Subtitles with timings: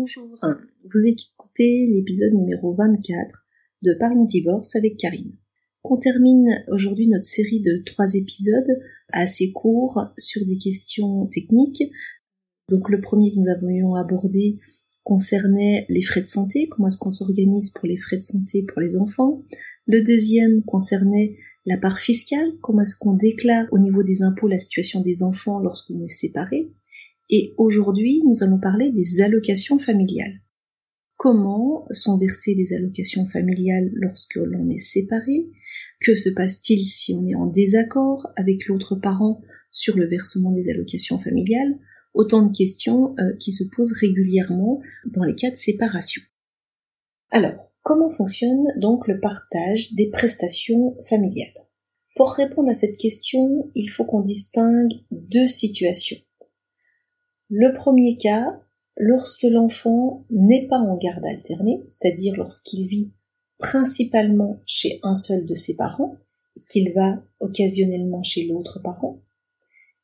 [0.00, 0.38] Bonjour,
[0.84, 3.44] vous écoutez l'épisode numéro 24
[3.82, 5.32] de Parlons divorce avec Karine.
[5.82, 8.78] On termine aujourd'hui notre série de trois épisodes
[9.12, 11.82] assez courts sur des questions techniques.
[12.70, 14.60] Donc le premier que nous avions abordé
[15.02, 18.80] concernait les frais de santé, comment est-ce qu'on s'organise pour les frais de santé pour
[18.80, 19.42] les enfants.
[19.88, 24.58] Le deuxième concernait la part fiscale, comment est-ce qu'on déclare au niveau des impôts la
[24.58, 26.70] situation des enfants lorsqu'on est séparé.
[27.30, 30.40] Et aujourd'hui, nous allons parler des allocations familiales.
[31.16, 35.50] Comment sont versées les allocations familiales lorsque l'on est séparé?
[36.00, 40.70] Que se passe-t-il si on est en désaccord avec l'autre parent sur le versement des
[40.70, 41.78] allocations familiales?
[42.14, 46.22] Autant de questions euh, qui se posent régulièrement dans les cas de séparation.
[47.30, 51.52] Alors, comment fonctionne donc le partage des prestations familiales?
[52.16, 56.16] Pour répondre à cette question, il faut qu'on distingue deux situations.
[57.50, 58.60] Le premier cas,
[58.96, 63.12] lorsque l'enfant n'est pas en garde alternée, c'est-à-dire lorsqu'il vit
[63.58, 66.16] principalement chez un seul de ses parents
[66.56, 69.22] et qu'il va occasionnellement chez l'autre parent.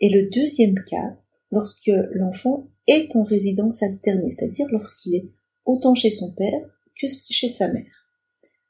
[0.00, 1.16] Et le deuxième cas,
[1.50, 5.30] lorsque l'enfant est en résidence alternée, c'est-à-dire lorsqu'il est
[5.64, 6.60] autant chez son père
[7.00, 8.06] que chez sa mère.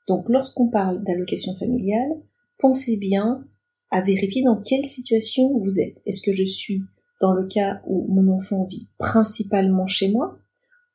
[0.07, 2.21] Donc lorsqu'on parle d'allocation familiale,
[2.59, 3.45] pensez bien
[3.91, 6.01] à vérifier dans quelle situation vous êtes.
[6.07, 6.83] Est-ce que je suis
[7.21, 10.39] dans le cas où mon enfant vit principalement chez moi,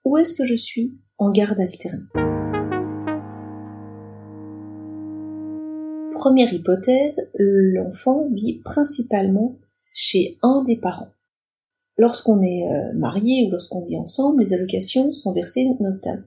[0.04, 2.04] ou est-ce que je suis en garde alternée?
[6.14, 9.60] Première hypothèse, l'enfant vit principalement
[9.94, 11.10] chez un des parents.
[11.98, 15.70] Lorsqu'on est euh, marié ou lorsqu'on vit ensemble, les allocations sont versées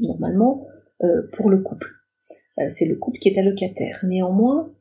[0.00, 0.66] normalement
[1.02, 1.88] euh, pour le couple.
[2.58, 4.00] Euh, c'est le couple qui est allocataire.
[4.04, 4.72] Néanmoins,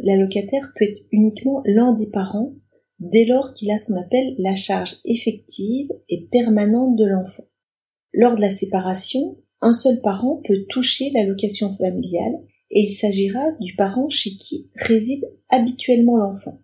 [0.00, 2.54] l'allocataire peut être uniquement l'un des parents
[3.00, 7.44] dès lors qu'il a ce qu'on appelle la charge effective et permanente de l'enfant.
[8.12, 12.40] Lors de la séparation, un seul parent peut toucher l'allocation familiale
[12.70, 16.60] et il s'agira du parent chez qui réside habituellement l'enfant.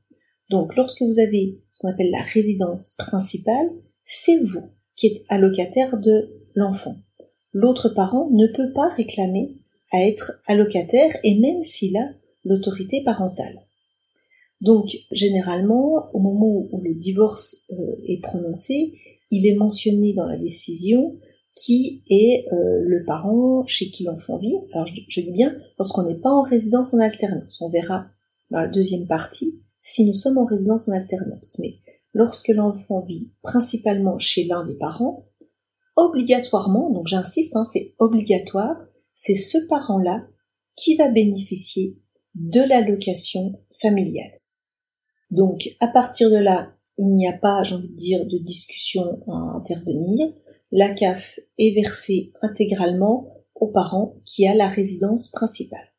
[0.50, 3.70] Donc lorsque vous avez ce qu'on appelle la résidence principale,
[4.04, 6.96] c'est vous qui êtes allocataire de l'enfant.
[7.52, 9.56] L'autre parent ne peut pas réclamer
[9.92, 12.10] à être allocataire et même s'il a
[12.44, 13.65] l'autorité parentale.
[14.60, 18.94] Donc, généralement, au moment où le divorce euh, est prononcé,
[19.30, 21.18] il est mentionné dans la décision
[21.54, 24.56] qui est euh, le parent chez qui l'enfant vit.
[24.72, 27.60] Alors, je, dis bien, lorsqu'on n'est pas en résidence en alternance.
[27.60, 28.06] On verra
[28.50, 31.58] dans la deuxième partie si nous sommes en résidence en alternance.
[31.60, 31.76] Mais
[32.12, 35.26] lorsque l'enfant vit principalement chez l'un des parents,
[35.96, 38.76] obligatoirement, donc j'insiste, hein, c'est obligatoire,
[39.14, 40.26] c'est ce parent-là
[40.76, 41.98] qui va bénéficier
[42.34, 44.35] de l'allocation familiale.
[45.30, 49.22] Donc, à partir de là, il n'y a pas, j'ai envie de dire, de discussion
[49.26, 50.32] à intervenir.
[50.72, 55.92] La CAF est versée intégralement aux parents qui a la résidence principale.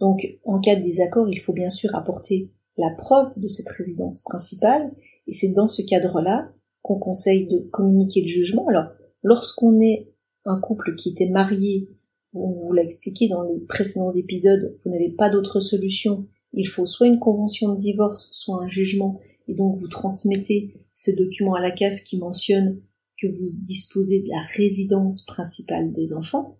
[0.00, 4.22] Donc, en cas de désaccord, il faut bien sûr apporter la preuve de cette résidence
[4.22, 4.90] principale,
[5.26, 6.50] et c'est dans ce cadre-là
[6.82, 8.66] qu'on conseille de communiquer le jugement.
[8.68, 8.86] Alors,
[9.22, 10.12] lorsqu'on est
[10.44, 11.88] un couple qui était marié,
[12.34, 16.86] on vous l'a expliqué dans les précédents épisodes, vous n'avez pas d'autre solution il faut
[16.86, 21.60] soit une convention de divorce, soit un jugement, et donc vous transmettez ce document à
[21.60, 22.80] la CAF qui mentionne
[23.20, 26.58] que vous disposez de la résidence principale des enfants.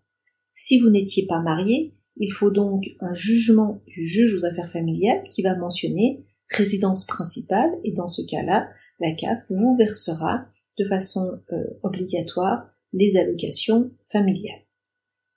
[0.55, 5.25] Si vous n'étiez pas marié, il faut donc un jugement du juge aux affaires familiales
[5.31, 8.69] qui va mentionner résidence principale, et dans ce cas-là,
[9.01, 10.47] la CAF vous versera
[10.79, 14.63] de façon euh, obligatoire les allocations familiales.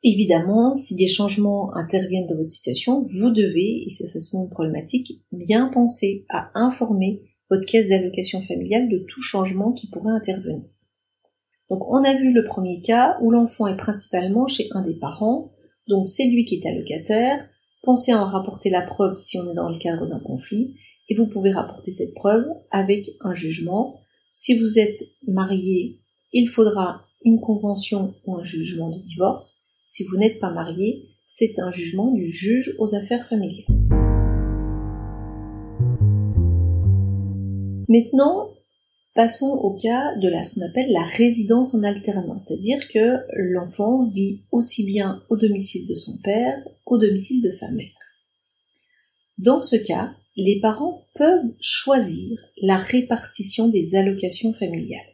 [0.03, 5.23] Évidemment, si des changements interviennent dans votre situation, vous devez, et c'est ça une problématique,
[5.31, 10.63] bien penser à informer votre caisse d'allocation familiale de tout changement qui pourrait intervenir.
[11.69, 15.51] Donc on a vu le premier cas où l'enfant est principalement chez un des parents,
[15.87, 17.47] donc c'est lui qui est allocataire.
[17.83, 20.75] Pensez à en rapporter la preuve si on est dans le cadre d'un conflit,
[21.09, 23.99] et vous pouvez rapporter cette preuve avec un jugement.
[24.31, 25.99] Si vous êtes marié,
[26.33, 29.64] il faudra une convention ou un jugement de divorce.
[29.87, 33.65] Si vous n'êtes pas marié, c'est un jugement du juge aux affaires familiales.
[37.87, 38.49] Maintenant,
[39.13, 44.41] passons au cas de ce qu'on appelle la résidence en alternance, c'est-à-dire que l'enfant vit
[44.51, 47.85] aussi bien au domicile de son père qu'au domicile de sa mère.
[49.37, 55.13] Dans ce cas, les parents peuvent choisir la répartition des allocations familiales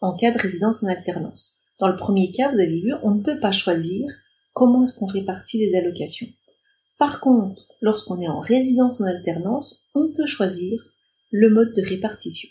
[0.00, 1.59] en cas de résidence en alternance.
[1.80, 4.06] Dans le premier cas, vous avez vu, on ne peut pas choisir
[4.52, 6.28] comment est-ce qu'on répartit les allocations.
[6.98, 10.78] Par contre, lorsqu'on est en résidence en alternance, on peut choisir
[11.30, 12.50] le mode de répartition.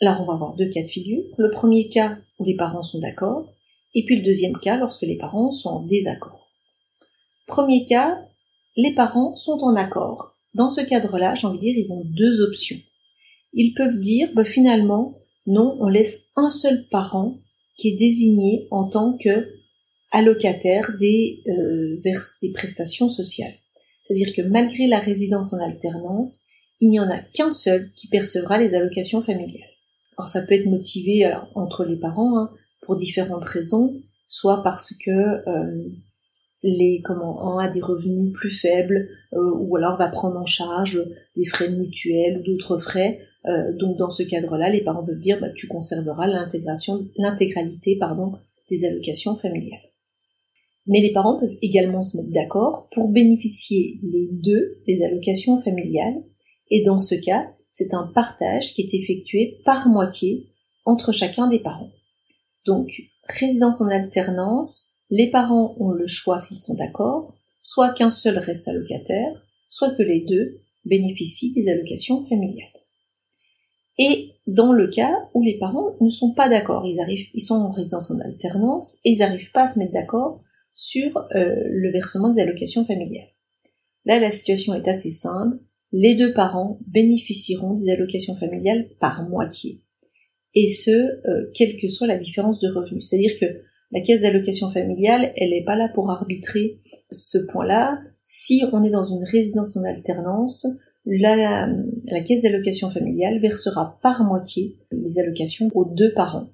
[0.00, 1.22] Alors on va avoir deux cas de figure.
[1.36, 3.52] Le premier cas où les parents sont d'accord
[3.94, 6.50] Et puis le deuxième cas, lorsque les parents sont en désaccord.
[7.46, 8.18] Premier cas,
[8.76, 10.36] les parents sont en accord.
[10.54, 12.78] Dans ce cadre-là, j'ai envie de dire, ils ont deux options.
[13.52, 17.38] Ils peuvent dire, bah, finalement, non, on laisse un seul parent
[17.82, 19.48] qui est désigné en tant que
[20.12, 22.00] allocataire des, euh,
[22.42, 23.54] des prestations sociales.
[24.04, 26.42] C'est-à-dire que malgré la résidence en alternance,
[26.80, 29.68] il n'y en a qu'un seul qui percevra les allocations familiales.
[30.16, 32.50] Alors ça peut être motivé entre les parents hein,
[32.82, 35.88] pour différentes raisons, soit parce que euh,
[36.62, 41.02] les comment un a des revenus plus faibles euh, ou alors va prendre en charge
[41.36, 43.20] des frais mutuels ou d'autres frais.
[43.46, 48.32] Euh, donc dans ce cadre-là, les parents peuvent dire bah, tu conserveras l'intégration l'intégralité pardon
[48.68, 49.80] des allocations familiales.
[50.86, 56.22] Mais les parents peuvent également se mettre d'accord pour bénéficier les deux des allocations familiales
[56.70, 60.48] et dans ce cas, c'est un partage qui est effectué par moitié
[60.84, 61.90] entre chacun des parents.
[62.64, 62.90] Donc,
[63.28, 68.68] résidence en alternance, les parents ont le choix s'ils sont d'accord, soit qu'un seul reste
[68.68, 72.71] allocataire, soit que les deux bénéficient des allocations familiales.
[73.98, 77.54] Et dans le cas où les parents ne sont pas d'accord, ils arrivent, ils sont
[77.54, 80.42] en résidence en alternance et ils n'arrivent pas à se mettre d'accord
[80.72, 83.28] sur euh, le versement des allocations familiales.
[84.04, 85.58] Là, la situation est assez simple.
[85.92, 89.82] Les deux parents bénéficieront des allocations familiales par moitié.
[90.54, 93.08] Et ce, euh, quelle que soit la différence de revenus.
[93.08, 93.46] C'est-à-dire que
[93.90, 96.80] la caisse d'allocation familiale, elle n'est pas là pour arbitrer
[97.10, 97.98] ce point-là.
[98.24, 100.66] Si on est dans une résidence en alternance,
[101.04, 101.68] la,
[102.24, 106.50] caisse d'allocation familiale versera par moitié les allocations aux deux parents.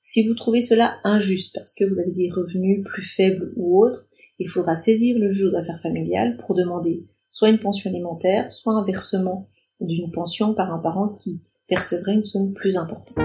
[0.00, 4.08] Si vous trouvez cela injuste parce que vous avez des revenus plus faibles ou autres,
[4.38, 8.74] il faudra saisir le juge aux affaires familiales pour demander soit une pension alimentaire, soit
[8.74, 9.48] un versement
[9.80, 13.18] d'une pension par un parent qui percevrait une somme plus importante.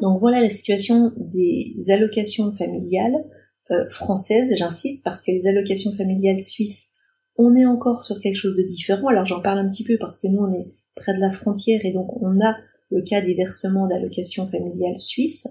[0.00, 3.24] Donc voilà la situation des allocations familiales
[3.70, 6.92] euh, françaises, j'insiste, parce que les allocations familiales suisses,
[7.36, 9.08] on est encore sur quelque chose de différent.
[9.08, 11.80] Alors j'en parle un petit peu parce que nous on est près de la frontière
[11.84, 12.56] et donc on a
[12.90, 15.48] le cas des versements d'allocations familiales suisses.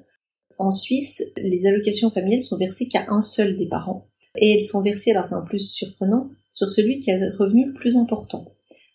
[0.58, 4.08] En Suisse, les allocations familiales sont versées qu'à un seul des parents.
[4.38, 7.68] Et elles sont versées, alors c'est un plus surprenant, sur celui qui a le revenu
[7.68, 8.46] le plus important.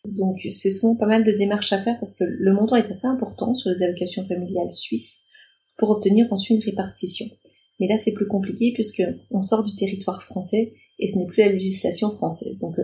[0.04, 3.06] Donc c'est souvent pas mal de démarches à faire parce que le montant est assez
[3.06, 5.24] important sur les allocations familiales suisses
[5.78, 7.26] pour obtenir ensuite une répartition.
[7.80, 11.42] Mais là c'est plus compliqué puisque on sort du territoire français et ce n'est plus
[11.42, 12.58] la législation française.
[12.58, 12.76] Donc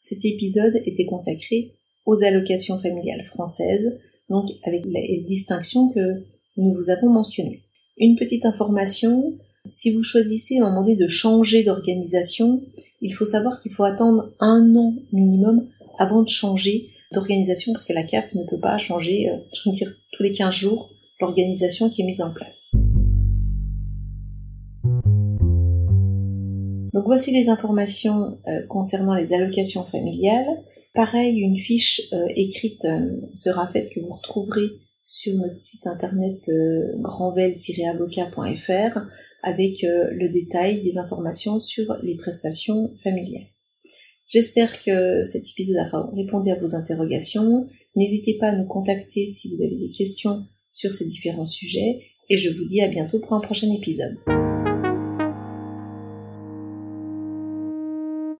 [0.00, 1.72] cet épisode était consacré
[2.04, 3.98] aux allocations familiales françaises,
[4.30, 6.22] donc avec les distinctions que
[6.56, 7.62] nous vous avons mentionnées.
[7.98, 12.62] Une petite information, si vous choisissez à un moment donné de changer d'organisation,
[13.00, 17.92] il faut savoir qu'il faut attendre un an minimum avant de changer d'organisation parce que
[17.92, 21.88] la CAF ne peut pas changer, euh, je veux dire, tous les 15 jours l'organisation
[21.88, 22.72] qui est mise en place.
[26.96, 30.46] Donc voici les informations euh, concernant les allocations familiales.
[30.94, 34.70] Pareil, une fiche euh, écrite euh, sera faite que vous retrouverez
[35.04, 36.50] sur notre site internet
[37.00, 39.00] grandvel-avocat.fr
[39.42, 43.46] avec le détail des informations sur les prestations familiales.
[44.26, 47.68] J'espère que cet épisode a répondu à vos interrogations.
[47.94, 52.36] N'hésitez pas à nous contacter si vous avez des questions sur ces différents sujets et
[52.36, 54.16] je vous dis à bientôt pour un prochain épisode.